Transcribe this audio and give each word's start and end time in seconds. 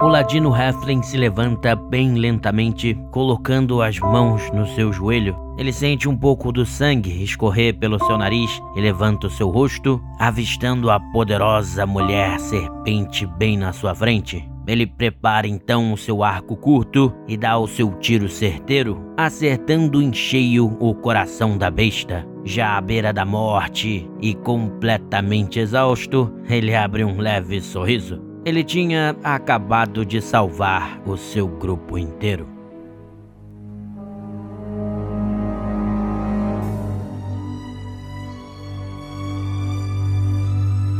O 0.00 0.06
ladino 0.06 0.54
Heflin 0.54 1.02
se 1.02 1.16
levanta 1.16 1.74
bem 1.74 2.14
lentamente, 2.14 2.96
colocando 3.10 3.82
as 3.82 3.98
mãos 3.98 4.48
no 4.52 4.64
seu 4.64 4.92
joelho. 4.92 5.36
Ele 5.58 5.72
sente 5.72 6.08
um 6.08 6.16
pouco 6.16 6.52
do 6.52 6.64
sangue 6.64 7.20
escorrer 7.24 7.76
pelo 7.76 7.98
seu 7.98 8.16
nariz 8.16 8.62
e 8.76 8.80
levanta 8.80 9.26
o 9.26 9.30
seu 9.30 9.48
rosto, 9.48 10.00
avistando 10.16 10.88
a 10.88 11.00
poderosa 11.00 11.84
mulher 11.84 12.38
serpente 12.38 13.26
bem 13.26 13.58
na 13.58 13.72
sua 13.72 13.92
frente. 13.92 14.48
Ele 14.68 14.86
prepara 14.86 15.48
então 15.48 15.92
o 15.92 15.96
seu 15.96 16.22
arco 16.22 16.56
curto 16.56 17.12
e 17.26 17.36
dá 17.36 17.58
o 17.58 17.66
seu 17.66 17.90
tiro 17.94 18.28
certeiro, 18.28 19.02
acertando 19.16 20.00
em 20.00 20.12
cheio 20.12 20.76
o 20.78 20.94
coração 20.94 21.58
da 21.58 21.72
besta. 21.72 22.24
Já 22.44 22.76
à 22.76 22.80
beira 22.80 23.12
da 23.12 23.24
morte 23.24 24.08
e 24.20 24.32
completamente 24.32 25.58
exausto, 25.58 26.32
ele 26.48 26.72
abre 26.72 27.04
um 27.04 27.18
leve 27.18 27.60
sorriso. 27.60 28.27
Ele 28.44 28.64
tinha 28.64 29.16
acabado 29.22 30.04
de 30.04 30.20
salvar 30.20 31.00
o 31.06 31.16
seu 31.16 31.46
grupo 31.46 31.98
inteiro. 31.98 32.57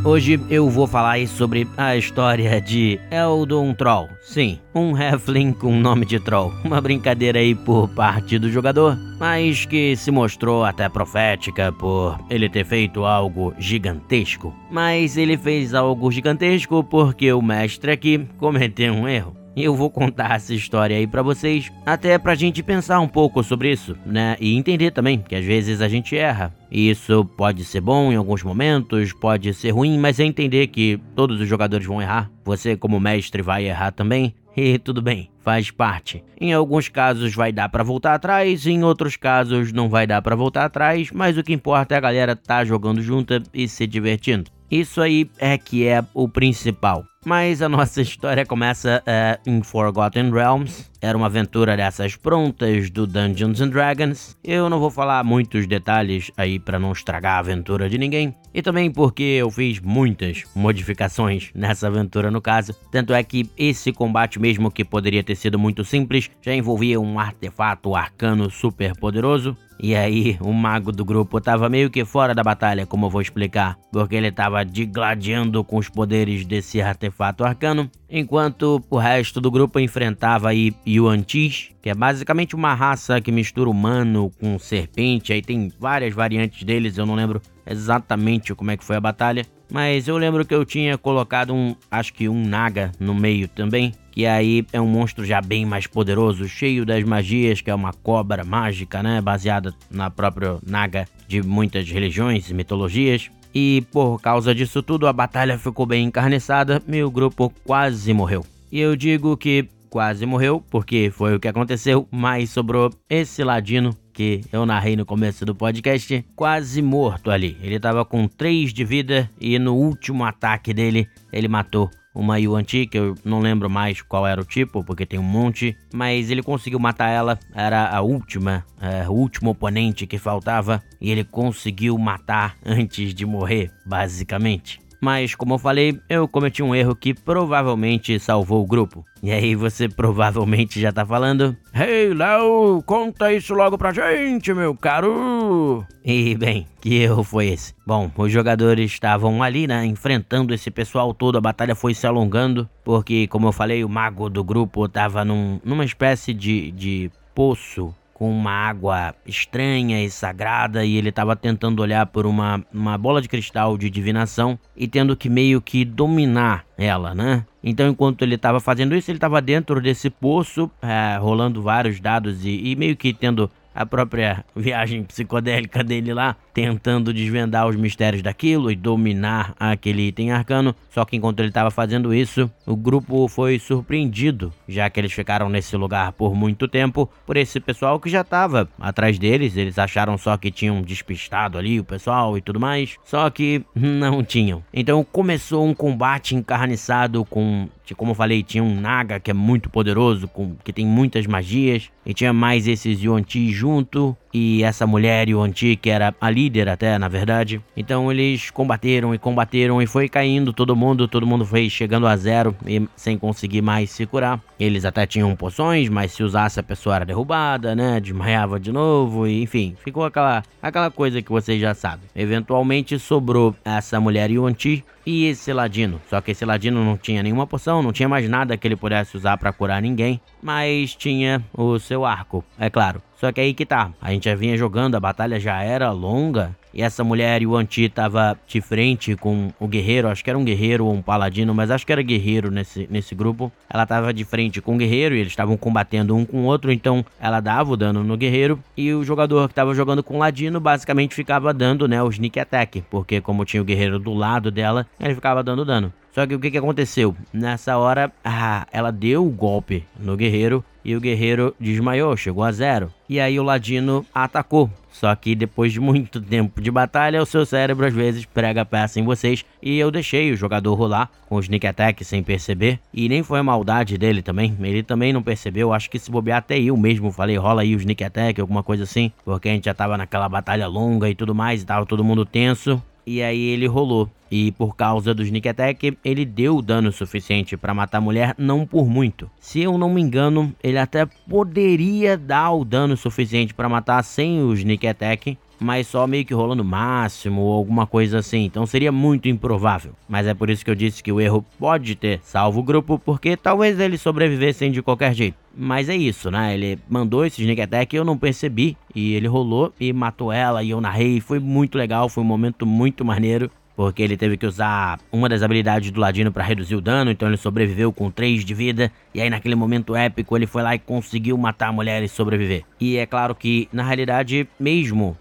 Hoje 0.09 0.41
eu 0.49 0.67
vou 0.67 0.87
falar 0.87 1.19
sobre 1.27 1.67
a 1.77 1.95
história 1.95 2.59
de 2.59 2.99
Eldon 3.11 3.75
Troll. 3.75 4.09
Sim, 4.23 4.57
um 4.73 4.97
Heflin 4.97 5.53
com 5.53 5.79
nome 5.79 6.03
de 6.03 6.19
Troll. 6.19 6.51
Uma 6.65 6.81
brincadeira 6.81 7.37
aí 7.37 7.53
por 7.53 7.87
parte 7.89 8.39
do 8.39 8.49
jogador, 8.49 8.97
mas 9.19 9.67
que 9.67 9.95
se 9.95 10.09
mostrou 10.09 10.65
até 10.65 10.89
profética 10.89 11.71
por 11.71 12.19
ele 12.27 12.49
ter 12.49 12.65
feito 12.65 13.05
algo 13.05 13.53
gigantesco. 13.59 14.51
Mas 14.71 15.15
ele 15.15 15.37
fez 15.37 15.75
algo 15.75 16.11
gigantesco 16.11 16.83
porque 16.83 17.31
o 17.31 17.39
mestre 17.39 17.91
aqui 17.91 18.27
cometeu 18.39 18.91
um 18.91 19.07
erro. 19.07 19.38
Eu 19.55 19.75
vou 19.75 19.89
contar 19.89 20.35
essa 20.35 20.53
história 20.53 20.95
aí 20.95 21.07
para 21.07 21.21
vocês, 21.21 21.71
até 21.85 22.17
pra 22.17 22.35
gente 22.35 22.63
pensar 22.63 22.99
um 22.99 23.07
pouco 23.07 23.43
sobre 23.43 23.71
isso, 23.71 23.95
né? 24.05 24.37
E 24.39 24.55
entender 24.55 24.91
também 24.91 25.19
que 25.19 25.35
às 25.35 25.43
vezes 25.43 25.81
a 25.81 25.89
gente 25.89 26.15
erra. 26.15 26.53
E 26.71 26.89
isso 26.89 27.25
pode 27.35 27.65
ser 27.65 27.81
bom 27.81 28.11
em 28.11 28.15
alguns 28.15 28.43
momentos, 28.43 29.11
pode 29.11 29.53
ser 29.53 29.71
ruim, 29.71 29.97
mas 29.97 30.19
é 30.19 30.23
entender 30.23 30.67
que 30.67 30.99
todos 31.15 31.41
os 31.41 31.47
jogadores 31.47 31.85
vão 31.85 32.01
errar. 32.01 32.31
Você, 32.45 32.77
como 32.77 32.99
mestre, 32.99 33.41
vai 33.41 33.65
errar 33.65 33.91
também. 33.91 34.33
E 34.55 34.77
tudo 34.77 35.01
bem, 35.01 35.29
faz 35.39 35.71
parte. 35.71 36.23
Em 36.39 36.53
alguns 36.53 36.89
casos 36.89 37.33
vai 37.33 37.51
dar 37.51 37.69
para 37.69 37.83
voltar 37.83 38.13
atrás, 38.13 38.67
em 38.67 38.83
outros 38.83 39.15
casos 39.15 39.71
não 39.71 39.87
vai 39.89 40.05
dar 40.05 40.21
para 40.21 40.35
voltar 40.35 40.65
atrás, 40.65 41.11
mas 41.11 41.37
o 41.37 41.43
que 41.43 41.53
importa 41.53 41.95
é 41.95 41.97
a 41.97 42.01
galera 42.01 42.35
tá 42.35 42.65
jogando 42.65 43.01
junta 43.01 43.41
e 43.53 43.67
se 43.67 43.87
divertindo. 43.87 44.51
Isso 44.71 45.01
aí 45.01 45.29
é 45.39 45.57
que 45.57 45.87
é 45.87 46.03
o 46.13 46.29
principal. 46.29 47.05
Mas 47.25 47.61
a 47.61 47.67
nossa 47.67 48.01
história 48.01 48.45
começa 48.45 49.03
uh, 49.05 49.49
em 49.49 49.61
Forgotten 49.61 50.31
Realms. 50.31 50.89
Era 51.01 51.17
uma 51.17 51.27
aventura 51.27 51.75
dessas 51.75 52.15
prontas 52.15 52.89
do 52.89 53.07
Dungeons 53.07 53.61
and 53.61 53.69
Dragons. 53.69 54.37
Eu 54.43 54.69
não 54.69 54.79
vou 54.79 54.91
falar 54.91 55.23
muitos 55.23 55.67
detalhes 55.67 56.31
aí 56.37 56.59
para 56.59 56.79
não 56.79 56.91
estragar 56.91 57.35
a 57.35 57.39
aventura 57.39 57.89
de 57.89 57.97
ninguém. 57.97 58.35
E 58.53 58.61
também 58.61 58.91
porque 58.91 59.23
eu 59.23 59.49
fiz 59.49 59.79
muitas 59.79 60.43
modificações 60.55 61.51
nessa 61.53 61.87
aventura 61.87 62.31
no 62.31 62.41
caso. 62.41 62.73
Tanto 62.91 63.13
é 63.13 63.23
que 63.23 63.49
esse 63.57 63.91
combate 63.91 64.39
mesmo 64.39 64.71
que 64.71 64.85
poderia 64.85 65.23
ter 65.23 65.35
sido 65.35 65.57
muito 65.59 65.83
simples, 65.83 66.29
já 66.41 66.53
envolvia 66.53 66.99
um 66.99 67.19
artefato 67.19 67.95
arcano 67.95 68.49
super 68.49 68.95
poderoso. 68.95 69.57
E 69.81 69.95
aí, 69.95 70.37
o 70.41 70.51
mago 70.51 70.91
do 70.91 71.05
grupo 71.05 71.39
tava 71.39 71.69
meio 71.69 71.89
que 71.89 72.03
fora 72.03 72.35
da 72.35 72.43
batalha, 72.43 72.85
como 72.85 73.05
eu 73.05 73.09
vou 73.09 73.21
explicar, 73.21 73.77
porque 73.89 74.13
ele 74.13 74.29
tava 74.29 74.65
digladiando 74.65 75.63
com 75.63 75.77
os 75.77 75.87
poderes 75.87 76.45
desse 76.45 76.81
artefato 76.81 77.45
arcano, 77.45 77.89
enquanto 78.09 78.83
o 78.89 78.97
resto 78.97 79.39
do 79.39 79.49
grupo 79.49 79.79
enfrentava 79.79 80.49
aí 80.49 80.73
Yuan 80.85 81.21
Tis, 81.21 81.69
que 81.81 81.89
é 81.89 81.95
basicamente 81.95 82.57
uma 82.57 82.73
raça 82.73 83.21
que 83.21 83.31
mistura 83.31 83.69
humano 83.69 84.29
com 84.37 84.59
serpente, 84.59 85.31
aí 85.31 85.41
tem 85.41 85.71
várias 85.79 86.13
variantes 86.13 86.63
deles, 86.63 86.97
eu 86.97 87.05
não 87.05 87.15
lembro 87.15 87.41
exatamente 87.65 88.53
como 88.53 88.71
é 88.71 88.75
que 88.75 88.83
foi 88.83 88.97
a 88.97 89.01
batalha, 89.01 89.45
mas 89.71 90.07
eu 90.07 90.17
lembro 90.17 90.45
que 90.45 90.53
eu 90.53 90.65
tinha 90.65 90.97
colocado 90.97 91.53
um, 91.53 91.75
acho 91.91 92.13
que 92.13 92.27
um 92.27 92.45
Naga 92.45 92.91
no 92.99 93.13
meio 93.13 93.47
também, 93.47 93.93
que 94.11 94.25
aí 94.25 94.65
é 94.73 94.81
um 94.81 94.87
monstro 94.87 95.23
já 95.23 95.41
bem 95.41 95.65
mais 95.65 95.87
poderoso, 95.87 96.47
cheio 96.47 96.85
das 96.85 97.03
magias, 97.03 97.61
que 97.61 97.69
é 97.69 97.75
uma 97.75 97.93
cobra 97.93 98.43
mágica, 98.43 99.03
né? 99.03 99.21
Baseada 99.21 99.73
na 99.89 100.09
própria 100.09 100.57
Naga 100.65 101.05
de 101.27 101.41
muitas 101.41 101.89
religiões 101.89 102.49
e 102.49 102.53
mitologias. 102.53 103.29
E 103.53 103.83
por 103.91 104.19
causa 104.19 104.53
disso 104.53 104.83
tudo, 104.83 105.07
a 105.07 105.13
batalha 105.13 105.57
ficou 105.57 105.85
bem 105.85 106.05
encarniçada 106.05 106.81
o 107.03 107.11
grupo 107.11 107.51
quase 107.63 108.13
morreu. 108.13 108.45
E 108.71 108.79
eu 108.79 108.95
digo 108.95 109.35
que 109.35 109.67
quase 109.89 110.25
morreu, 110.25 110.63
porque 110.69 111.11
foi 111.11 111.35
o 111.35 111.39
que 111.39 111.47
aconteceu, 111.47 112.07
mas 112.11 112.51
sobrou 112.51 112.91
esse 113.09 113.43
ladino 113.43 113.95
que 114.19 114.41
eu 114.51 114.65
narrei 114.65 114.97
no 114.97 115.05
começo 115.05 115.45
do 115.45 115.55
podcast, 115.55 116.25
quase 116.35 116.81
morto 116.81 117.31
ali. 117.31 117.57
Ele 117.61 117.79
tava 117.79 118.03
com 118.03 118.27
3 118.27 118.73
de 118.73 118.83
vida 118.83 119.31
e 119.39 119.57
no 119.57 119.73
último 119.73 120.25
ataque 120.25 120.73
dele, 120.73 121.07
ele 121.31 121.47
matou 121.47 121.89
uma 122.13 122.37
Yuan-Ti, 122.37 122.87
que 122.87 122.97
eu 122.97 123.15
não 123.23 123.39
lembro 123.39 123.69
mais 123.69 124.01
qual 124.01 124.27
era 124.27 124.41
o 124.41 124.43
tipo, 124.43 124.83
porque 124.83 125.05
tem 125.05 125.17
um 125.17 125.23
monte, 125.23 125.73
mas 125.93 126.29
ele 126.29 126.43
conseguiu 126.43 126.79
matar 126.79 127.07
ela, 127.07 127.39
era 127.55 127.95
a 127.95 128.01
última, 128.01 128.65
é, 128.81 129.07
o 129.07 129.13
último 129.13 129.51
oponente 129.51 130.05
que 130.05 130.17
faltava, 130.17 130.83
e 130.99 131.09
ele 131.09 131.23
conseguiu 131.23 131.97
matar 131.97 132.57
antes 132.65 133.13
de 133.13 133.25
morrer, 133.25 133.71
basicamente. 133.85 134.81
Mas, 135.01 135.33
como 135.33 135.53
eu 135.53 135.59
falei, 135.59 135.99
eu 136.09 136.27
cometi 136.27 136.61
um 136.61 136.75
erro 136.75 136.95
que 136.95 137.13
provavelmente 137.13 138.19
salvou 138.19 138.61
o 138.61 138.67
grupo. 138.67 139.05
E 139.23 139.31
aí 139.31 139.55
você 139.55 139.87
provavelmente 139.89 140.79
já 140.79 140.91
tá 140.91 141.05
falando: 141.05 141.55
Hey, 141.73 142.13
Léo, 142.13 142.81
conta 142.85 143.31
isso 143.33 143.53
logo 143.53 143.77
pra 143.77 143.93
gente, 143.93 144.53
meu 144.53 144.75
caro! 144.75 145.85
E 146.03 146.35
bem, 146.35 146.67
que 146.81 146.95
erro 146.95 147.23
foi 147.23 147.47
esse? 147.47 147.73
Bom, 147.85 148.11
os 148.17 148.31
jogadores 148.31 148.91
estavam 148.91 149.43
ali, 149.43 149.67
né, 149.67 149.85
enfrentando 149.85 150.53
esse 150.53 150.71
pessoal 150.71 151.13
todo, 151.13 151.37
a 151.37 151.41
batalha 151.41 151.75
foi 151.75 151.93
se 151.93 152.07
alongando, 152.07 152.69
porque, 152.83 153.27
como 153.27 153.47
eu 153.47 153.51
falei, 153.51 153.83
o 153.83 153.89
mago 153.89 154.29
do 154.29 154.43
grupo 154.43 154.87
tava 154.87 155.23
num, 155.23 155.59
numa 155.63 155.85
espécie 155.85 156.33
de, 156.33 156.71
de 156.71 157.11
poço 157.33 157.93
com 158.19 158.29
uma 158.29 158.51
água 158.51 159.15
estranha 159.25 160.03
e 160.03 160.11
sagrada 160.11 160.83
e 160.83 160.97
ele 160.97 161.07
estava 161.07 161.37
tentando 161.37 161.81
olhar 161.81 162.05
por 162.05 162.25
uma, 162.25 162.61
uma 162.73 162.97
bola 162.97 163.21
de 163.21 163.29
cristal 163.29 163.77
de 163.77 163.89
divinação 163.89 164.59
e 164.75 164.89
tendo 164.89 165.15
que 165.15 165.29
meio 165.29 165.61
que 165.61 165.85
dominar 165.85 166.65
ela, 166.77 167.15
né? 167.15 167.45
Então, 167.63 167.87
enquanto 167.87 168.21
ele 168.21 168.35
estava 168.35 168.59
fazendo 168.59 168.93
isso, 168.93 169.09
ele 169.09 169.17
estava 169.17 169.41
dentro 169.41 169.81
desse 169.81 170.09
poço, 170.09 170.69
é, 170.81 171.17
rolando 171.17 171.61
vários 171.61 172.01
dados 172.01 172.43
e, 172.43 172.71
e 172.71 172.75
meio 172.75 172.97
que 172.97 173.13
tendo 173.13 173.49
a 173.79 173.85
própria 173.85 174.43
viagem 174.53 175.05
psicodélica 175.05 175.81
dele 175.81 176.13
lá, 176.13 176.35
tentando 176.53 177.13
desvendar 177.13 177.65
os 177.65 177.77
mistérios 177.77 178.21
daquilo 178.21 178.69
e 178.69 178.75
dominar 178.75 179.53
aquele 179.57 180.09
item 180.09 180.33
arcano. 180.33 180.75
Só 180.89 181.05
que 181.05 181.15
enquanto 181.15 181.39
ele 181.39 181.47
estava 181.47 181.71
fazendo 181.71 182.13
isso, 182.13 182.51
o 182.65 182.75
grupo 182.75 183.25
foi 183.29 183.57
surpreendido, 183.57 184.51
já 184.67 184.89
que 184.89 184.99
eles 184.99 185.13
ficaram 185.13 185.47
nesse 185.47 185.77
lugar 185.77 186.11
por 186.11 186.35
muito 186.35 186.67
tempo, 186.67 187.09
por 187.25 187.37
esse 187.37 187.57
pessoal 187.61 188.01
que 188.01 188.09
já 188.09 188.19
estava 188.19 188.67
atrás 188.77 189.17
deles. 189.17 189.55
Eles 189.55 189.79
acharam 189.79 190.17
só 190.17 190.35
que 190.35 190.51
tinham 190.51 190.81
despistado 190.81 191.57
ali 191.57 191.79
o 191.79 191.85
pessoal 191.85 192.37
e 192.37 192.41
tudo 192.41 192.59
mais, 192.59 192.97
só 193.05 193.29
que 193.29 193.63
não 193.73 194.21
tinham. 194.25 194.61
Então 194.73 195.05
começou 195.05 195.65
um 195.65 195.73
combate 195.73 196.35
encarniçado 196.35 197.23
com 197.23 197.69
como 197.95 198.11
eu 198.11 198.15
falei, 198.15 198.43
tinha 198.43 198.63
um 198.63 198.79
Naga 198.79 199.19
que 199.19 199.31
é 199.31 199.33
muito 199.33 199.69
poderoso, 199.69 200.27
com, 200.27 200.55
que 200.63 200.73
tem 200.73 200.85
muitas 200.85 201.25
magias, 201.25 201.89
e 202.05 202.13
tinha 202.13 202.33
mais 202.33 202.67
esses 202.67 203.01
Yuan-Ti 203.01 203.51
junto, 203.51 204.15
e 204.33 204.63
essa 204.63 204.85
mulher 204.85 205.29
Yuan-Ti, 205.29 205.75
que 205.75 205.89
era 205.89 206.13
a 206.19 206.29
líder 206.29 206.69
até, 206.69 206.97
na 206.97 207.07
verdade. 207.07 207.61
Então 207.75 208.11
eles 208.11 208.49
combateram 208.49 209.13
e 209.13 209.17
combateram 209.17 209.81
e 209.81 209.87
foi 209.87 210.07
caindo 210.07 210.53
todo 210.53 210.75
mundo, 210.75 211.07
todo 211.07 211.25
mundo 211.25 211.45
foi 211.45 211.69
chegando 211.69 212.07
a 212.07 212.15
zero 212.15 212.55
e 212.65 212.87
sem 212.95 213.17
conseguir 213.17 213.61
mais 213.61 213.89
se 213.89 214.05
curar. 214.05 214.39
Eles 214.59 214.85
até 214.85 215.05
tinham 215.05 215.35
poções, 215.35 215.89
mas 215.89 216.11
se 216.11 216.23
usasse 216.23 216.59
a 216.59 216.63
pessoa 216.63 216.97
era 216.97 217.05
derrubada, 217.05 217.75
né? 217.75 217.99
Desmaiava 217.99 218.59
de 218.59 218.71
novo 218.71 219.27
e 219.27 219.41
enfim, 219.41 219.75
ficou 219.83 220.05
aquela, 220.05 220.43
aquela 220.61 220.91
coisa 220.91 221.21
que 221.21 221.31
vocês 221.31 221.59
já 221.59 221.73
sabem. 221.73 222.07
Eventualmente 222.15 222.99
sobrou 222.99 223.55
essa 223.63 223.99
mulher 223.99 224.29
Yuan-Ti 224.29 224.83
e 225.05 225.25
esse 225.25 225.51
ladino. 225.53 225.99
Só 226.09 226.21
que 226.21 226.31
esse 226.31 226.45
ladino 226.45 226.83
não 226.83 226.97
tinha 226.97 227.23
nenhuma 227.23 227.47
poção, 227.47 227.81
não 227.81 227.91
tinha 227.91 228.09
mais 228.09 228.29
nada 228.29 228.57
que 228.57 228.67
ele 228.67 228.75
pudesse 228.75 229.17
usar 229.17 229.37
para 229.37 229.51
curar 229.51 229.81
ninguém, 229.81 230.19
mas 230.41 230.93
tinha 230.93 231.43
o 231.53 231.79
seu 231.79 232.05
arco, 232.05 232.43
é 232.59 232.69
claro. 232.69 233.01
Só 233.19 233.33
que 233.33 233.41
aí 233.41 233.53
que 233.53 233.65
tá, 233.65 233.91
a 234.01 234.11
gente 234.11 234.25
já 234.25 234.35
vinha 234.35 234.55
jogando, 234.55 234.95
a 234.95 234.99
batalha 234.99 235.37
já 235.41 235.61
era 235.61 235.91
longa, 235.91 236.55
e 236.73 236.81
essa 236.81 237.03
mulher 237.03 237.41
Yuan 237.41 237.65
Ti 237.65 237.89
tava 237.89 238.39
de 238.47 238.61
frente 238.61 239.13
com 239.15 239.51
o 239.59 239.67
guerreiro, 239.67 240.07
acho 240.07 240.23
que 240.23 240.29
era 240.29 240.39
um 240.39 240.45
guerreiro 240.45 240.85
ou 240.85 240.93
um 240.93 241.01
paladino, 241.01 241.53
mas 241.53 241.69
acho 241.69 241.85
que 241.85 241.91
era 241.91 242.01
guerreiro 242.01 242.49
nesse, 242.49 242.87
nesse 242.89 243.13
grupo. 243.13 243.51
Ela 243.69 243.85
tava 243.85 244.13
de 244.13 244.23
frente 244.23 244.61
com 244.61 244.75
o 244.75 244.77
guerreiro 244.77 245.15
e 245.15 245.19
eles 245.19 245.33
estavam 245.33 245.57
combatendo 245.57 246.15
um 246.15 246.23
com 246.23 246.43
o 246.43 246.45
outro, 246.45 246.71
então 246.71 247.03
ela 247.19 247.41
dava 247.41 247.71
o 247.71 247.77
dano 247.77 248.03
no 248.03 248.15
guerreiro. 248.15 248.57
E 248.77 248.93
o 248.93 249.03
jogador 249.03 249.49
que 249.49 249.55
tava 249.55 249.73
jogando 249.73 250.01
com 250.01 250.15
o 250.15 250.19
ladino 250.19 250.59
basicamente 250.59 251.13
ficava 251.15 251.53
dando, 251.53 251.87
né, 251.87 252.01
o 252.01 252.09
sneak 252.09 252.39
attack, 252.39 252.83
porque 252.89 253.19
como 253.19 253.43
tinha 253.43 253.61
o 253.61 253.65
guerreiro 253.65 253.99
do 253.99 254.13
lado 254.13 254.49
dela, 254.49 254.85
ele 254.99 255.15
ficava 255.15 255.43
dando 255.43 255.65
dano. 255.65 255.91
Só 256.19 256.27
que 256.27 256.35
o 256.35 256.39
que, 256.39 256.51
que 256.51 256.57
aconteceu? 256.57 257.15
Nessa 257.31 257.77
hora, 257.77 258.11
ah, 258.25 258.67
ela 258.73 258.91
deu 258.91 259.25
o 259.25 259.29
golpe 259.29 259.85
no 259.97 260.17
guerreiro 260.17 260.61
e 260.83 260.93
o 260.93 260.99
guerreiro 260.99 261.55
desmaiou, 261.57 262.17
chegou 262.17 262.43
a 262.43 262.51
zero. 262.51 262.91
E 263.07 263.21
aí 263.21 263.39
o 263.39 263.43
ladino 263.43 264.05
atacou. 264.13 264.69
Só 264.91 265.15
que 265.15 265.33
depois 265.33 265.71
de 265.71 265.79
muito 265.79 266.19
tempo 266.19 266.59
de 266.59 266.69
batalha, 266.69 267.21
o 267.21 267.25
seu 267.25 267.45
cérebro 267.45 267.85
às 267.85 267.93
vezes 267.93 268.25
prega 268.25 268.65
peça 268.65 268.99
em 268.99 269.05
vocês. 269.05 269.45
E 269.63 269.79
eu 269.79 269.89
deixei 269.89 270.33
o 270.33 270.35
jogador 270.35 270.73
rolar 270.73 271.09
com 271.29 271.37
o 271.37 271.39
sneak 271.39 271.65
attack 271.65 272.03
sem 272.03 272.21
perceber. 272.21 272.81
E 272.93 273.07
nem 273.07 273.23
foi 273.23 273.39
a 273.39 273.43
maldade 273.43 273.97
dele 273.97 274.21
também. 274.21 274.57
Ele 274.59 274.83
também 274.83 275.13
não 275.13 275.23
percebeu. 275.23 275.71
Acho 275.71 275.89
que 275.89 275.97
se 275.97 276.11
bobear 276.11 276.39
até 276.39 276.59
eu 276.59 276.75
mesmo 276.75 277.13
falei, 277.13 277.37
rola 277.37 277.61
aí 277.61 277.73
o 277.73 277.79
sneak 277.79 278.03
attack, 278.03 278.41
alguma 278.41 278.61
coisa 278.61 278.83
assim. 278.83 279.09
Porque 279.23 279.47
a 279.47 279.53
gente 279.53 279.63
já 279.63 279.73
tava 279.73 279.97
naquela 279.97 280.27
batalha 280.27 280.67
longa 280.67 281.09
e 281.09 281.15
tudo 281.15 281.33
mais. 281.33 281.61
E 281.61 281.65
tava 281.65 281.85
todo 281.85 282.03
mundo 282.03 282.25
tenso 282.25 282.83
e 283.09 283.23
aí 283.23 283.41
ele 283.41 283.65
rolou. 283.65 284.07
E 284.29 284.51
por 284.51 284.75
causa 284.75 285.15
do 285.15 285.23
Sneak 285.23 285.49
Attack, 285.49 285.97
ele 286.05 286.23
deu 286.23 286.61
dano 286.61 286.91
suficiente 286.91 287.57
para 287.57 287.73
matar 287.73 287.97
a 287.97 288.01
mulher, 288.01 288.35
não 288.37 288.67
por 288.67 288.87
muito. 288.87 289.27
Se 289.39 289.59
eu 289.61 289.79
não 289.79 289.89
me 289.89 289.99
engano, 289.99 290.53
ele 290.63 290.77
até 290.77 291.07
poderia 291.27 292.15
dar 292.15 292.51
o 292.51 292.63
dano 292.63 292.95
suficiente 292.95 293.51
para 293.51 293.67
matar 293.67 294.03
sem 294.03 294.43
o 294.43 294.53
Sneak 294.53 294.85
Attack, 294.85 295.35
mas 295.59 295.87
só 295.87 296.05
meio 296.05 296.23
que 296.23 296.35
rolando 296.35 296.63
máximo 296.63 297.41
ou 297.41 297.53
alguma 297.53 297.87
coisa 297.87 298.19
assim. 298.19 298.45
Então 298.45 298.67
seria 298.67 298.91
muito 298.91 299.27
improvável. 299.27 299.93
Mas 300.07 300.27
é 300.27 300.35
por 300.35 300.49
isso 300.51 300.63
que 300.63 300.69
eu 300.69 300.75
disse 300.75 301.01
que 301.01 301.11
o 301.11 301.19
erro 301.19 301.43
pode 301.57 301.95
ter 301.95 302.19
salvo 302.21 302.59
o 302.59 302.63
grupo, 302.63 302.99
porque 302.99 303.35
talvez 303.35 303.79
eles 303.79 304.01
sobrevivessem 304.01 304.71
de 304.71 304.83
qualquer 304.83 305.15
jeito. 305.15 305.37
Mas 305.61 305.89
é 305.89 305.95
isso, 305.95 306.31
né? 306.31 306.53
Ele 306.53 306.79
mandou 306.87 307.25
esse 307.25 307.41
sneak 307.41 307.59
attack 307.59 307.93
e 307.93 307.97
eu 307.97 308.05
não 308.05 308.17
percebi. 308.17 308.77
E 308.95 309.13
ele 309.13 309.27
rolou 309.27 309.73
e 309.77 309.91
matou 309.91 310.31
ela 310.31 310.63
e 310.63 310.69
eu 310.69 310.79
narrei. 310.79 311.19
Foi 311.19 311.37
muito 311.37 311.77
legal, 311.77 312.07
foi 312.07 312.23
um 312.23 312.27
momento 312.27 312.65
muito 312.65 313.03
maneiro 313.03 313.51
porque 313.75 314.01
ele 314.01 314.17
teve 314.17 314.35
que 314.35 314.45
usar 314.45 314.99
uma 315.09 315.29
das 315.29 315.41
habilidades 315.41 315.89
do 315.89 316.01
Ladino 316.01 316.33
para 316.33 316.43
reduzir 316.43 316.75
o 316.75 316.81
dano, 316.81 317.11
então 317.11 317.29
ele 317.29 317.37
sobreviveu 317.37 317.93
com 317.93 318.11
3 318.11 318.43
de 318.43 318.53
vida, 318.53 318.91
e 319.13 319.21
aí 319.21 319.29
naquele 319.29 319.55
momento 319.55 319.95
épico 319.95 320.35
ele 320.35 320.45
foi 320.45 320.61
lá 320.61 320.75
e 320.75 320.79
conseguiu 320.79 321.37
matar 321.37 321.69
a 321.69 321.71
mulher 321.71 322.03
e 322.03 322.09
sobreviver. 322.09 322.65
E 322.79 322.97
é 322.97 323.05
claro 323.05 323.35
que, 323.35 323.67
na 323.71 323.83
realidade, 323.83 324.47
mesmo 324.59 325.17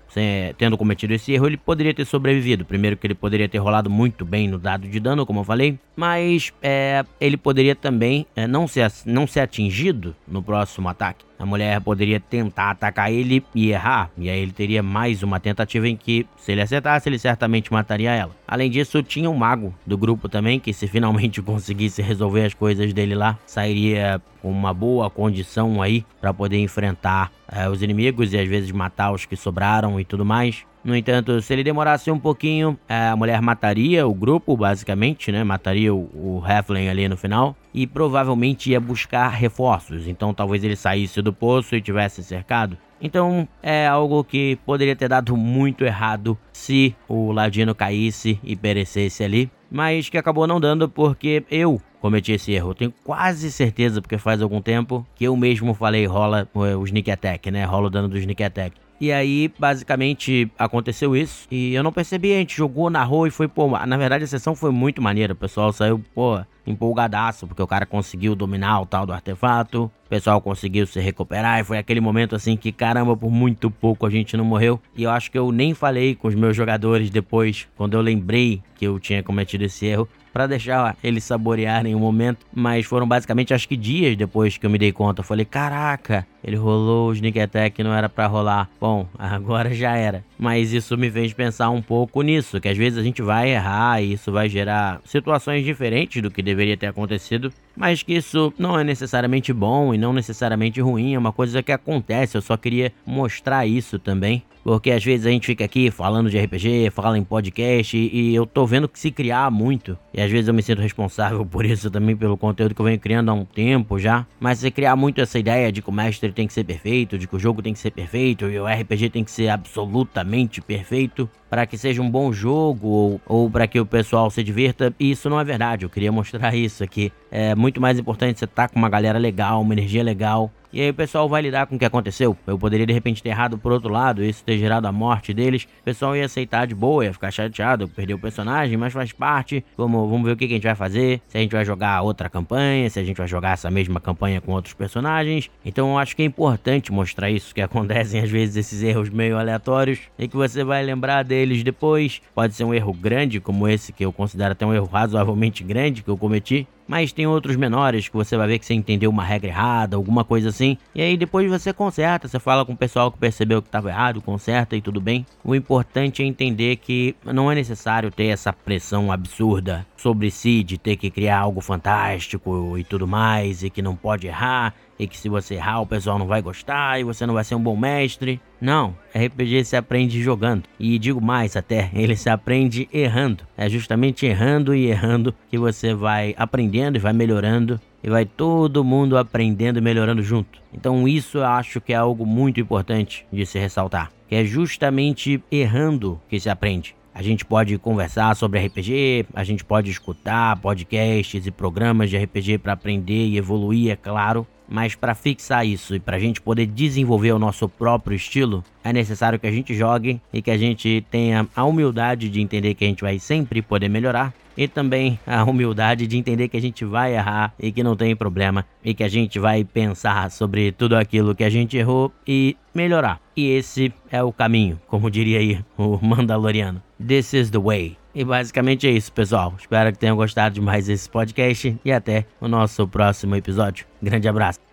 tendo 0.56 0.76
cometido 0.76 1.12
esse 1.12 1.32
erro, 1.32 1.46
ele 1.46 1.56
poderia 1.56 1.94
ter 1.94 2.05
sobrevivido. 2.05 2.64
Primeiro 2.64 2.96
que 2.96 3.06
ele 3.06 3.14
poderia 3.14 3.49
ter 3.49 3.58
rolado 3.58 3.90
muito 3.90 4.25
bem 4.25 4.49
no 4.49 4.58
dado 4.58 4.88
de 4.88 4.99
dano, 5.00 5.26
como 5.26 5.40
eu 5.40 5.44
falei, 5.44 5.78
mas 5.94 6.52
é, 6.62 7.05
ele 7.20 7.37
poderia 7.37 7.75
também 7.75 8.26
é, 8.34 8.46
não, 8.46 8.66
ser, 8.66 8.90
não 9.05 9.26
ser 9.26 9.40
atingido 9.40 10.14
no 10.26 10.43
próximo 10.43 10.88
ataque. 10.88 11.25
A 11.38 11.46
mulher 11.46 11.81
poderia 11.81 12.19
tentar 12.19 12.70
atacar 12.70 13.12
ele 13.12 13.44
e 13.55 13.70
errar, 13.70 14.11
e 14.19 14.28
aí 14.28 14.40
ele 14.40 14.50
teria 14.50 14.82
mais 14.82 15.22
uma 15.22 15.38
tentativa 15.38 15.88
em 15.88 15.96
que, 15.96 16.26
se 16.37 16.50
ele 16.50 16.61
acertasse, 16.61 17.08
ele 17.08 17.19
certamente 17.19 17.72
mataria 17.72 18.12
ela. 18.12 18.34
Além 18.46 18.69
disso, 18.69 19.00
tinha 19.04 19.31
um 19.31 19.37
mago 19.37 19.72
do 19.87 19.96
grupo 19.96 20.28
também, 20.28 20.58
que 20.58 20.72
se 20.72 20.88
finalmente 20.88 21.40
conseguisse 21.43 22.02
resolver 22.02 22.44
as 22.44 22.54
coisas 22.54 22.93
dele 22.93 23.14
lá, 23.14 23.38
sairia 23.46 24.20
com 24.43 24.50
uma 24.50 24.75
boa 24.75 25.08
condição 25.11 25.81
aí 25.81 26.04
para 26.20 26.34
poder 26.34 26.58
enfrentar 26.58 27.31
é, 27.50 27.68
os 27.68 27.82
inimigos 27.82 28.32
e 28.32 28.38
às 28.38 28.48
vezes 28.48 28.70
matar 28.70 29.12
os 29.12 29.24
que 29.24 29.36
sobraram 29.36 29.98
e 29.98 30.04
tudo 30.04 30.24
mais. 30.24 30.64
No 30.84 30.96
entanto, 30.96 31.40
se 31.42 31.52
ele 31.52 31.64
demorasse 31.64 32.10
um 32.10 32.18
pouquinho, 32.18 32.78
é, 32.88 33.08
a 33.08 33.16
mulher 33.16 33.42
mataria 33.42 34.06
o 34.06 34.14
grupo, 34.14 34.56
basicamente, 34.56 35.32
né? 35.32 35.42
Mataria 35.44 35.92
o, 35.92 36.08
o 36.14 36.42
Heflin 36.46 36.88
ali 36.88 37.08
no 37.08 37.16
final. 37.16 37.56
E 37.74 37.86
provavelmente 37.86 38.70
ia 38.70 38.80
buscar 38.80 39.28
reforços. 39.28 40.06
Então 40.06 40.32
talvez 40.32 40.62
ele 40.64 40.76
saísse 40.76 41.20
do 41.20 41.32
poço 41.32 41.74
e 41.74 41.82
tivesse 41.82 42.22
cercado. 42.22 42.78
Então 43.00 43.46
é 43.62 43.86
algo 43.86 44.24
que 44.24 44.56
poderia 44.64 44.96
ter 44.96 45.08
dado 45.08 45.36
muito 45.36 45.84
errado 45.84 46.38
se 46.52 46.94
o 47.08 47.32
Ladino 47.32 47.74
caísse 47.74 48.40
e 48.42 48.56
perecesse 48.56 49.22
ali. 49.22 49.50
Mas 49.70 50.08
que 50.08 50.16
acabou 50.16 50.46
não 50.46 50.58
dando 50.58 50.88
porque 50.88 51.44
eu 51.50 51.80
cometi 52.00 52.32
esse 52.32 52.52
erro. 52.52 52.70
Eu 52.70 52.74
tenho 52.74 52.94
quase 53.04 53.50
certeza, 53.50 54.00
porque 54.00 54.18
faz 54.18 54.42
algum 54.42 54.60
tempo, 54.60 55.06
que 55.14 55.24
eu 55.24 55.36
mesmo 55.36 55.74
falei 55.74 56.06
rola 56.06 56.48
o 56.54 56.84
sneak 56.84 57.10
attack, 57.10 57.50
né? 57.50 57.64
Rola 57.64 57.86
o 57.86 57.90
dano 57.90 58.08
do 58.08 58.18
sneak 58.18 58.42
attack. 58.42 58.76
E 59.00 59.12
aí, 59.12 59.48
basicamente, 59.56 60.50
aconteceu 60.58 61.14
isso. 61.14 61.46
E 61.50 61.72
eu 61.72 61.84
não 61.84 61.92
percebi, 61.92 62.32
a 62.32 62.38
gente 62.38 62.56
jogou, 62.56 62.90
narrou 62.90 63.28
e 63.28 63.30
foi, 63.30 63.46
pô, 63.46 63.68
na 63.86 63.96
verdade 63.96 64.24
a 64.24 64.26
sessão 64.26 64.56
foi 64.56 64.72
muito 64.72 65.00
maneira. 65.00 65.34
O 65.34 65.36
pessoal 65.36 65.72
saiu, 65.72 66.02
pô, 66.12 66.40
empolgadaço, 66.66 67.46
porque 67.46 67.62
o 67.62 67.66
cara 67.66 67.86
conseguiu 67.86 68.34
dominar 68.34 68.80
o 68.80 68.86
tal 68.86 69.06
do 69.06 69.12
artefato. 69.12 69.84
O 69.84 70.08
pessoal 70.08 70.40
conseguiu 70.40 70.84
se 70.84 70.98
recuperar 70.98 71.60
e 71.60 71.64
foi 71.64 71.78
aquele 71.78 72.00
momento 72.00 72.34
assim 72.34 72.56
que, 72.56 72.72
caramba, 72.72 73.16
por 73.16 73.30
muito 73.30 73.70
pouco 73.70 74.04
a 74.04 74.10
gente 74.10 74.36
não 74.36 74.44
morreu. 74.44 74.80
E 74.96 75.04
eu 75.04 75.10
acho 75.10 75.30
que 75.30 75.38
eu 75.38 75.52
nem 75.52 75.74
falei 75.74 76.16
com 76.16 76.26
os 76.26 76.34
meus 76.34 76.56
jogadores 76.56 77.08
depois, 77.08 77.68
quando 77.76 77.94
eu 77.94 78.00
lembrei 78.00 78.60
que 78.74 78.84
eu 78.84 78.98
tinha 78.98 79.22
cometido 79.22 79.64
esse 79.64 79.86
erro 79.86 80.08
para 80.38 80.46
deixar 80.46 80.96
eles 81.02 81.25
saborearem 81.25 81.96
o 81.96 81.99
momento, 81.99 82.46
mas 82.55 82.87
foram 82.87 83.08
basicamente 83.08 83.52
acho 83.52 83.67
que 83.67 83.76
dias 83.76 84.17
depois 84.17 84.56
que 84.56 84.64
eu 84.64 84.70
me 84.70 84.79
dei 84.79 84.93
conta. 84.93 85.19
Eu 85.19 85.25
falei, 85.25 85.44
caraca, 85.44 86.25
ele 86.43 86.56
rolou 86.56 87.11
o 87.11 87.12
sneak 87.12 87.38
attack 87.40 87.82
não 87.82 87.93
era 87.93 88.08
para 88.08 88.26
rolar. 88.26 88.69
Bom, 88.81 89.06
agora 89.19 89.73
já 89.75 89.96
era. 89.96 90.25
Mas 90.38 90.73
isso 90.73 90.96
me 90.96 91.11
fez 91.11 91.32
pensar 91.32 91.70
um 91.70 91.82
pouco 91.82 92.23
nisso, 92.23 92.61
que 92.61 92.69
às 92.69 92.76
vezes 92.76 92.99
a 92.99 93.02
gente 93.02 93.23
vai 93.23 93.50
errar 93.50 94.02
e 94.02 94.12
isso 94.12 94.31
vai 94.31 94.49
gerar 94.49 95.00
situações 95.05 95.64
diferentes 95.64 96.23
do 96.23 96.31
que 96.31 96.43
deveria 96.43 96.76
ter 96.76 96.87
acontecido, 96.87 97.52
mas 97.76 98.02
que 98.02 98.14
isso 98.14 98.52
não 98.58 98.79
é 98.79 98.85
necessariamente 98.85 99.52
bom 99.52 99.93
e 99.93 99.99
não 99.99 100.12
necessariamente 100.12 100.81
ruim, 100.81 101.14
é 101.14 101.19
uma 101.19 101.32
coisa 101.32 101.62
que 101.62 101.73
acontece. 101.73 102.37
Eu 102.37 102.43
só 102.43 102.56
queria 102.56 102.93
mostrar 103.05 103.67
isso 103.67 103.99
também 103.99 104.43
porque 104.69 104.90
às 104.90 105.02
vezes 105.02 105.25
a 105.25 105.31
gente 105.31 105.46
fica 105.46 105.64
aqui 105.64 105.90
falando 105.90 106.29
de 106.29 106.38
RPG, 106.38 106.90
fala 106.90 107.17
em 107.17 107.25
podcast 107.25 107.96
e 107.96 108.35
eu 108.35 108.44
tô 108.44 108.67
vendo 108.67 108.87
que 108.87 108.99
se 108.99 109.11
criar 109.11 109.50
muito. 109.50 109.96
E 110.12 110.20
às 110.20 110.31
vezes 110.31 110.46
eu 110.46 110.52
me 110.52 110.62
sinto 110.62 110.82
responsável 110.82 111.44
por 111.46 111.64
isso 111.64 111.90
também, 111.90 112.14
pelo 112.14 112.37
conteúdo 112.37 112.75
que 112.75 112.81
eu 112.82 112.85
venho 112.85 112.99
criando 112.99 113.31
há 113.31 113.32
um 113.32 113.46
tempo 113.46 113.99
já. 113.99 114.26
Mas 114.38 114.58
se 114.58 114.70
criar 114.70 114.94
muito 114.94 115.23
essa 115.23 115.38
ideia 115.38 115.73
de 115.73 115.81
que 115.81 115.88
o 115.88 115.93
mestre 115.93 116.27
tem 116.32 116.46
que 116.46 116.52
ser 116.52 116.64
perfeito, 116.64 117.19
de 117.19 117.26
que 117.26 117.36
o 117.36 117.38
jogo 117.38 117.62
tem 117.62 117.72
que 117.72 117.78
ser 117.78 117.90
perfeito 117.90 118.48
e 118.48 118.58
o 118.58 118.66
RPG 118.66 119.10
tem 119.10 119.25
que 119.25 119.30
ser 119.30 119.48
absolutamente 119.48 120.60
perfeito 120.60 121.28
para 121.48 121.66
que 121.66 121.78
seja 121.78 122.02
um 122.02 122.10
bom 122.10 122.32
jogo 122.32 122.88
ou, 122.88 123.20
ou 123.26 123.50
para 123.50 123.66
que 123.66 123.80
o 123.80 123.86
pessoal 123.86 124.30
se 124.30 124.42
divirta. 124.42 124.92
E 124.98 125.10
isso 125.10 125.28
não 125.28 125.40
é 125.40 125.44
verdade. 125.44 125.84
Eu 125.84 125.90
queria 125.90 126.12
mostrar 126.12 126.54
isso 126.54 126.82
aqui. 126.84 127.12
É 127.30 127.54
muito 127.54 127.80
mais 127.80 127.98
importante 127.98 128.38
você 128.38 128.44
estar 128.44 128.68
tá 128.68 128.72
com 128.72 128.78
uma 128.78 128.88
galera 128.88 129.18
legal, 129.18 129.60
uma 129.60 129.74
energia 129.74 130.02
legal, 130.02 130.50
e 130.70 130.82
aí 130.82 130.90
o 130.90 130.94
pessoal 130.94 131.26
vai 131.28 131.40
lidar 131.40 131.66
com 131.66 131.76
o 131.76 131.78
que 131.78 131.84
aconteceu. 131.84 132.36
Eu 132.46 132.58
poderia 132.58 132.84
de 132.84 132.92
repente 132.92 133.22
ter 133.22 133.30
errado 133.30 133.56
por 133.56 133.72
outro 133.72 133.90
lado, 133.90 134.22
isso 134.22 134.44
ter 134.44 134.58
gerado 134.58 134.86
a 134.86 134.92
morte 134.92 135.32
deles. 135.32 135.66
O 135.80 135.84
pessoal 135.84 136.14
ia 136.14 136.26
aceitar 136.26 136.66
de 136.66 136.74
boa, 136.74 137.06
ia 137.06 137.12
ficar 137.12 137.30
chateado, 137.30 137.88
perder 137.88 138.14
o 138.14 138.18
personagem, 138.18 138.76
mas 138.76 138.92
faz 138.92 139.10
parte. 139.10 139.64
Vamos, 139.76 140.10
vamos 140.10 140.26
ver 140.26 140.32
o 140.32 140.36
que, 140.36 140.46
que 140.46 140.52
a 140.52 140.56
gente 140.56 140.66
vai 140.66 140.74
fazer. 140.74 141.22
Se 141.28 141.38
a 141.38 141.40
gente 141.40 141.52
vai 141.52 141.64
jogar 141.64 142.02
outra 142.02 142.28
campanha, 142.28 142.88
se 142.90 143.00
a 143.00 143.04
gente 143.04 143.16
vai 143.16 143.26
jogar 143.26 143.52
essa 143.52 143.70
mesma 143.70 143.98
campanha 143.98 144.42
com 144.42 144.52
outros 144.52 144.74
personagens. 144.74 145.50
Então 145.64 145.92
eu 145.92 145.99
acho 145.99 146.14
que 146.14 146.23
é 146.23 146.26
importante 146.26 146.92
mostrar 146.92 147.30
isso, 147.30 147.54
que 147.54 147.62
acontecem 147.62 148.20
às 148.20 148.30
vezes 148.30 148.56
esses 148.56 148.82
erros 148.82 149.08
meio 149.08 149.38
aleatórios 149.38 150.00
e 150.18 150.28
que 150.28 150.37
você 150.37 150.62
vai 150.62 150.82
lembrar 150.84 151.25
deles 151.38 151.62
depois. 151.62 152.21
Pode 152.35 152.54
ser 152.54 152.64
um 152.64 152.75
erro 152.75 152.92
grande, 152.92 153.40
como 153.40 153.68
esse, 153.68 153.92
que 153.92 154.04
eu 154.04 154.12
considero 154.12 154.52
até 154.52 154.66
um 154.66 154.75
erro 154.75 154.87
razoavelmente 154.87 155.62
grande 155.62 156.02
que 156.02 156.11
eu 156.11 156.18
cometi 156.18 156.66
mas 156.88 157.12
tem 157.12 157.26
outros 157.26 157.54
menores 157.54 158.09
que 158.09 158.16
você 158.16 158.35
vai 158.35 158.49
ver 158.49 158.59
que 158.59 158.64
você 158.64 158.73
entendeu 158.73 159.11
uma 159.11 159.23
regra 159.23 159.49
errada, 159.49 159.95
alguma 159.95 160.25
coisa 160.25 160.49
assim, 160.49 160.78
e 160.95 161.02
aí 161.02 161.16
depois 161.18 161.49
você 161.49 161.71
conserta, 161.71 162.26
você 162.26 162.40
fala 162.40 162.64
com 162.64 162.73
o 162.73 162.76
pessoal 162.76 163.12
que 163.12 163.18
percebeu 163.18 163.61
que 163.61 163.68
estava 163.68 163.90
errado, 163.90 164.23
conserta 164.23 164.75
e 164.75 164.80
tudo 164.80 164.99
bem. 164.99 165.26
O 165.45 165.54
importante 165.54 166.23
é 166.23 166.26
entender 166.26 166.76
que 166.76 167.14
não 167.23 167.52
é 167.52 167.54
necessário 167.54 168.11
ter 168.11 168.28
essa 168.28 168.52
pressão 168.52 169.12
absurda 169.12 169.87
sobre 169.97 170.30
si 170.30 170.62
de 170.62 170.78
ter 170.78 170.97
que 170.97 171.11
criar 171.11 171.40
algo 171.40 171.61
fantástico 171.61 172.78
e 172.78 172.85
tudo 172.85 173.07
mais, 173.07 173.62
e 173.62 173.68
que 173.68 173.83
não 173.83 173.95
pode 173.95 174.26
errar, 174.26 174.75
e 174.99 175.07
que 175.07 175.17
se 175.17 175.28
você 175.28 175.55
errar 175.55 175.81
o 175.81 175.87
pessoal 175.87 176.19
não 176.19 176.26
vai 176.26 176.43
gostar 176.43 177.00
e 177.00 177.05
você 177.05 177.25
não 177.25 177.35
vai 177.35 177.45
ser 177.45 177.55
um 177.55 177.62
bom 177.62 177.76
mestre. 177.76 178.40
Não, 178.61 178.97
RPG 179.14 179.64
se 179.64 179.76
aprende 179.76 180.21
jogando. 180.23 180.64
E 180.78 180.99
digo 180.99 181.21
mais 181.21 181.57
até, 181.57 181.90
ele 181.95 182.17
se 182.17 182.28
aprende 182.28 182.88
errando. 182.93 183.45
É 183.57 183.69
justamente 183.69 184.26
errando 184.26 184.75
e 184.75 184.87
errando 184.87 185.35
que 185.49 185.59
você 185.59 185.95
vai 185.95 186.35
aprendendo 186.37 186.97
e 186.97 187.00
vai 187.00 187.12
melhorando. 187.12 187.81
E 188.02 188.09
vai 188.09 188.25
todo 188.25 188.85
mundo 188.85 189.19
aprendendo 189.19 189.78
e 189.78 189.83
melhorando 189.83 190.23
junto. 190.23 190.61
Então 190.73 191.09
isso 191.09 191.38
eu 191.38 191.45
acho 191.45 191.81
que 191.81 191.93
é 191.93 191.97
algo 191.97 192.25
muito 192.25 192.61
importante 192.61 193.26
de 193.33 193.45
se 193.45 193.59
ressaltar. 193.59 194.11
Que 194.28 194.37
é 194.37 194.45
justamente 194.45 195.43
errando 195.50 196.21
que 196.28 196.38
se 196.38 196.49
aprende. 196.49 196.95
A 197.19 197.23
gente 197.23 197.45
pode 197.45 197.76
conversar 197.78 198.37
sobre 198.37 198.64
RPG, 198.64 199.26
a 199.35 199.43
gente 199.43 199.64
pode 199.64 199.90
escutar 199.90 200.57
podcasts 200.61 201.45
e 201.45 201.50
programas 201.50 202.11
de 202.11 202.17
RPG 202.17 202.59
para 202.59 202.75
aprender 202.75 203.26
e 203.26 203.37
evoluir, 203.37 203.90
é 203.90 203.97
claro. 203.97 204.47
Mas 204.68 204.94
para 204.94 205.14
fixar 205.14 205.66
isso 205.66 205.94
e 205.94 206.00
para 206.00 206.16
a 206.16 206.20
gente 206.20 206.40
poder 206.40 206.66
desenvolver 206.66 207.32
o 207.32 207.38
nosso 207.38 207.68
próprio 207.68 208.14
estilo, 208.14 208.62
é 208.84 208.92
necessário 208.92 209.38
que 209.38 209.46
a 209.46 209.50
gente 209.50 209.75
jogue 209.75 210.20
e 210.32 210.42
que 210.42 210.50
a 210.50 210.58
gente 210.58 211.04
tenha 211.10 211.48
a 211.56 211.64
humildade 211.64 212.28
de 212.28 212.40
entender 212.40 212.75
que 212.75 212.84
a 212.84 212.88
gente 212.88 213.02
vai 213.02 213.18
sempre 213.18 213.62
poder 213.62 213.88
melhorar 213.88 214.34
e 214.58 214.66
também 214.66 215.20
a 215.24 215.44
humildade 215.44 216.08
de 216.08 216.18
entender 216.18 216.48
que 216.48 216.56
a 216.56 216.60
gente 216.60 216.84
vai 216.84 217.14
errar 217.14 217.54
e 217.60 217.70
que 217.70 217.84
não 217.84 217.94
tem 217.94 218.16
problema 218.16 218.66
e 218.84 218.92
que 218.92 219.04
a 219.04 219.08
gente 219.08 219.38
vai 219.38 219.64
pensar 219.64 220.32
sobre 220.32 220.72
tudo 220.72 220.96
aquilo 220.96 221.34
que 221.34 221.44
a 221.44 221.50
gente 221.50 221.76
errou 221.76 222.12
e 222.26 222.56
melhorar. 222.74 223.20
E 223.36 223.48
esse 223.50 223.94
é 224.10 224.20
o 224.20 224.32
caminho, 224.32 224.80
como 224.88 225.08
diria 225.08 225.38
aí 225.38 225.64
o 225.78 225.98
Mandaloriano. 226.04 226.82
This 226.98 227.32
is 227.34 227.50
the 227.50 227.58
way. 227.58 227.96
E 228.12 228.24
basicamente 228.24 228.88
é 228.88 228.90
isso, 228.90 229.12
pessoal. 229.12 229.54
Espero 229.56 229.92
que 229.92 229.98
tenham 229.98 230.16
gostado 230.16 230.56
de 230.56 230.60
mais 230.60 230.88
esse 230.88 231.08
podcast 231.08 231.78
e 231.84 231.92
até 231.92 232.26
o 232.40 232.48
nosso 232.48 232.88
próximo 232.88 233.36
episódio. 233.36 233.86
Grande 234.02 234.26
abraço. 234.26 234.67